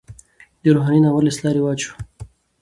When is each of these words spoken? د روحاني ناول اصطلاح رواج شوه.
د 0.61 0.63
روحاني 0.75 0.99
ناول 1.03 1.25
اصطلاح 1.31 1.53
رواج 1.57 1.79
شوه. 1.85 1.95